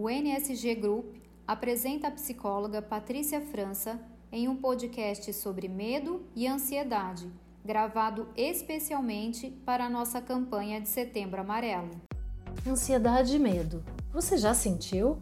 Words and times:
o 0.00 0.08
NSG 0.08 0.76
Group 0.76 1.16
apresenta 1.46 2.08
a 2.08 2.10
psicóloga 2.10 2.80
Patrícia 2.80 3.38
França 3.38 4.00
em 4.32 4.48
um 4.48 4.56
podcast 4.56 5.30
sobre 5.34 5.68
medo 5.68 6.22
e 6.34 6.48
ansiedade, 6.48 7.30
gravado 7.62 8.26
especialmente 8.34 9.50
para 9.66 9.84
a 9.84 9.90
nossa 9.90 10.18
campanha 10.22 10.80
de 10.80 10.88
Setembro 10.88 11.42
Amarelo. 11.42 11.90
Ansiedade 12.66 13.36
e 13.36 13.38
medo. 13.38 13.84
Você 14.10 14.38
já 14.38 14.54
sentiu? 14.54 15.18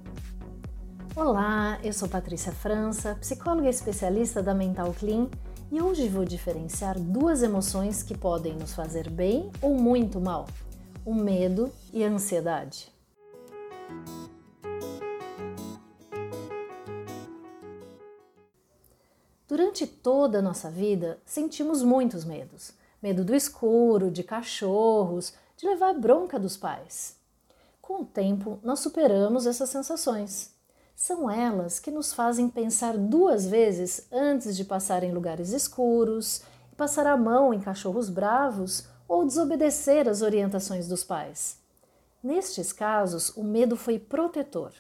Olá, 1.17 1.81
eu 1.83 1.93
sou 1.93 2.09
Patrícia 2.09 2.53
França, 2.53 3.17
psicóloga 3.17 3.69
especialista 3.69 4.41
da 4.41 4.55
Mental 4.55 4.95
Clean, 4.97 5.29
e 5.73 5.83
hoje 5.83 6.09
vou 6.09 6.25
diferenciar 6.25 6.97
duas 7.01 7.43
emoções 7.43 8.05
que 8.05 8.17
podem 8.17 8.55
nos 8.55 8.75
fazer 8.75 9.11
bem 9.11 9.51
ou 9.61 9.75
muito 9.75 10.21
mal: 10.21 10.47
o 11.05 11.13
medo 11.13 11.73
e 11.93 12.05
a 12.05 12.09
ansiedade. 12.09 12.97
Durante 19.49 19.87
toda 19.87 20.39
a 20.39 20.43
nossa 20.43 20.71
vida, 20.71 21.19
sentimos 21.25 21.83
muitos 21.83 22.25
medos: 22.25 22.73
medo 23.03 23.25
do 23.25 23.35
escuro, 23.35 24.11
de 24.11 24.23
cachorros, 24.23 25.33
de 25.57 25.67
levar 25.67 25.95
bronca 25.95 26.39
dos 26.39 26.57
pais. 26.57 27.17
Com 27.83 28.03
o 28.03 28.07
tempo, 28.07 28.61
nós 28.63 28.79
superamos 28.81 29.47
essas 29.47 29.71
sensações. 29.71 30.53
São 30.95 31.31
elas 31.31 31.81
que 31.81 31.91
nos 31.91 32.13
fazem 32.13 32.49
pensar 32.49 32.97
duas 32.97 33.47
vezes 33.47 34.07
antes 34.13 34.57
de 34.57 34.65
passar 34.65 35.03
em 35.03 35.13
lugares 35.13 35.51
escuros 35.51 36.43
passar 36.79 37.09
a 37.09 37.17
mão 37.17 37.53
em 37.53 37.59
cachorros 37.59 38.09
bravos 38.09 38.87
ou 39.09 39.27
desobedecer 39.27 40.09
às 40.09 40.23
orientações 40.23 40.87
dos 40.87 41.03
pais. 41.03 41.59
Nestes 42.23 42.73
casos, 42.73 43.37
o 43.37 43.43
medo 43.43 43.77
foi 43.77 43.99
protetor. 43.99 44.73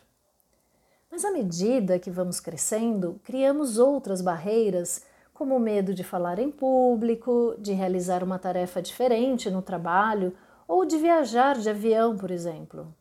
Mas 1.11 1.25
à 1.25 1.31
medida 1.31 1.98
que 1.98 2.11
vamos 2.11 2.39
crescendo, 2.41 3.20
criamos 3.25 3.78
outras 3.78 4.20
barreiras, 4.20 5.05
como 5.33 5.56
o 5.56 5.61
medo 5.61 5.95
de 5.95 6.03
falar 6.03 6.39
em 6.39 6.51
público, 6.51 7.55
de 7.59 7.73
realizar 7.73 8.25
uma 8.25 8.39
tarefa 8.39 8.83
diferente 8.83 9.51
no 9.51 9.62
trabalho 9.62 10.36
ou 10.67 10.84
de 10.84 10.98
viajar 10.98 11.56
de 11.56 11.70
avião, 11.70 12.17
por 12.17 12.31
exemplo. 12.31 12.95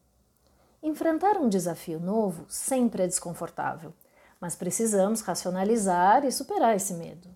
Enfrentar 0.82 1.38
um 1.38 1.50
desafio 1.50 2.00
novo 2.00 2.46
sempre 2.48 3.04
é 3.04 3.08
desconfortável, 3.08 3.94
mas 4.40 4.56
precisamos 4.56 5.22
racionalizar 5.22 6.24
e 6.24 6.32
superar 6.32 6.76
esse 6.76 6.94
medo. 6.94 7.28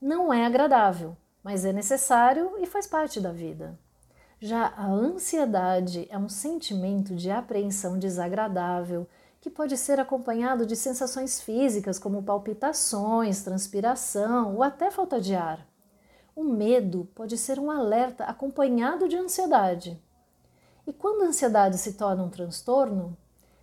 Não 0.00 0.32
é 0.32 0.46
agradável, 0.46 1.16
mas 1.42 1.64
é 1.64 1.72
necessário 1.72 2.52
e 2.58 2.66
faz 2.66 2.86
parte 2.86 3.20
da 3.20 3.32
vida. 3.32 3.78
Já 4.40 4.72
a 4.76 4.86
ansiedade 4.86 6.06
é 6.08 6.16
um 6.16 6.28
sentimento 6.28 7.14
de 7.14 7.30
apreensão 7.30 7.98
desagradável 7.98 9.06
que 9.40 9.48
pode 9.48 9.76
ser 9.76 9.98
acompanhado 9.98 10.66
de 10.66 10.76
sensações 10.76 11.40
físicas 11.40 11.98
como 11.98 12.22
palpitações, 12.22 13.42
transpiração 13.42 14.54
ou 14.54 14.62
até 14.62 14.90
falta 14.90 15.20
de 15.20 15.34
ar. 15.34 15.66
O 16.36 16.44
medo 16.44 17.08
pode 17.14 17.38
ser 17.38 17.58
um 17.58 17.70
alerta 17.70 18.24
acompanhado 18.24 19.08
de 19.08 19.16
ansiedade. 19.16 20.00
E 20.86 20.92
quando 20.92 21.22
a 21.22 21.28
ansiedade 21.28 21.78
se 21.78 21.94
torna 21.94 22.22
um 22.22 22.28
transtorno? 22.28 23.16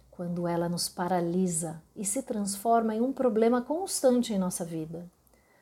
Quando 0.10 0.48
ela 0.48 0.68
nos 0.68 0.90
paralisa 0.90 1.82
e 1.96 2.04
se 2.04 2.24
transforma 2.24 2.96
em 2.96 3.02
um 3.02 3.14
problema 3.14 3.62
constante 3.62 4.34
em 4.34 4.40
nossa 4.40 4.66
vida. 4.66 5.06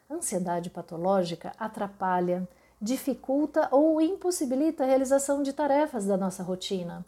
A 0.10 0.14
ansiedade 0.14 0.70
patológica 0.70 1.52
atrapalha, 1.60 2.48
dificulta 2.82 3.68
ou 3.72 4.00
impossibilita 4.00 4.84
a 4.84 4.88
realização 4.88 5.44
de 5.44 5.52
tarefas 5.52 6.06
da 6.06 6.16
nossa 6.16 6.42
rotina. 6.42 7.06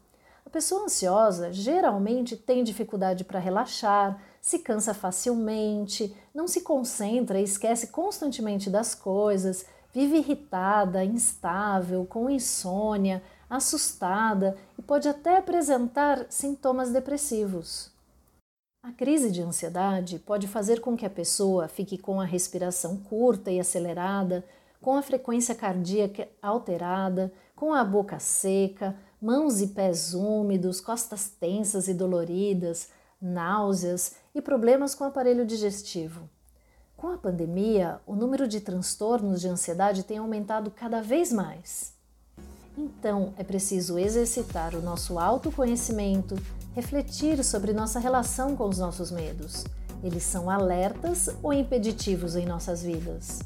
A 0.48 0.50
pessoa 0.50 0.86
ansiosa 0.86 1.52
geralmente 1.52 2.38
tem 2.38 2.64
dificuldade 2.64 3.26
para 3.26 3.38
relaxar, 3.38 4.18
se 4.40 4.60
cansa 4.60 4.94
facilmente, 4.94 6.16
não 6.34 6.48
se 6.48 6.62
concentra 6.62 7.38
e 7.38 7.44
esquece 7.44 7.88
constantemente 7.88 8.70
das 8.70 8.96
coisas, 8.96 9.66
vive 9.94 10.20
irritada, 10.20 11.04
instável, 11.04 12.06
com 12.06 12.30
insônia, 12.30 13.22
assustada 13.50 14.56
e 14.80 14.82
pode 14.82 15.10
até 15.10 15.36
apresentar 15.36 16.26
sintomas 16.30 16.92
depressivos. 16.92 17.92
A 18.82 18.94
crise 18.94 19.30
de 19.30 19.42
ansiedade 19.42 20.18
pode 20.18 20.48
fazer 20.48 20.80
com 20.80 20.96
que 20.96 21.06
a 21.06 21.10
pessoa 21.10 21.68
fique 21.68 21.98
com 21.98 22.22
a 22.22 22.26
respiração 22.26 22.96
curta 22.96 23.52
e 23.52 23.60
acelerada, 23.60 24.46
com 24.80 24.96
a 24.96 25.02
frequência 25.02 25.54
cardíaca 25.54 26.30
alterada, 26.42 27.34
com 27.58 27.74
a 27.74 27.84
boca 27.84 28.20
seca, 28.20 28.96
mãos 29.20 29.60
e 29.62 29.68
pés 29.68 30.14
úmidos, 30.14 30.80
costas 30.80 31.28
tensas 31.28 31.88
e 31.88 31.94
doloridas, 31.94 32.90
náuseas 33.20 34.14
e 34.34 34.40
problemas 34.40 34.94
com 34.94 35.04
o 35.04 35.08
aparelho 35.08 35.44
digestivo. 35.44 36.30
Com 36.96 37.08
a 37.08 37.18
pandemia, 37.18 38.00
o 38.06 38.16
número 38.16 38.48
de 38.48 38.62
transtornos 38.62 39.42
de 39.42 39.48
ansiedade 39.48 40.04
tem 40.04 40.20
aumentado 40.20 40.70
cada 40.70 41.02
vez 41.02 41.34
mais. 41.34 41.94
Então, 42.78 43.34
é 43.38 43.44
preciso 43.44 43.98
exercitar 43.98 44.76
o 44.76 44.82
nosso 44.82 45.18
autoconhecimento, 45.18 46.36
refletir 46.76 47.44
sobre 47.44 47.74
nossa 47.74 48.00
relação 48.00 48.56
com 48.56 48.70
os 48.70 48.78
nossos 48.78 49.10
medos. 49.10 49.66
Eles 50.04 50.22
são 50.22 50.48
alertas 50.48 51.28
ou 51.42 51.52
impeditivos 51.52 52.36
em 52.36 52.46
nossas 52.46 52.84
vidas? 52.84 53.40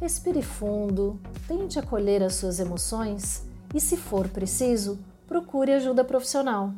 Respire 0.00 0.42
fundo, 0.42 1.18
tente 1.48 1.78
acolher 1.78 2.22
as 2.22 2.36
suas 2.36 2.60
emoções 2.60 3.44
e, 3.74 3.80
se 3.80 3.96
for 3.96 4.28
preciso, 4.28 4.98
procure 5.26 5.72
ajuda 5.72 6.04
profissional. 6.04 6.72